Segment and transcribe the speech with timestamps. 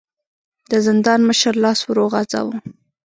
[0.71, 2.57] د زندان مشر لاس ور وغځاوه.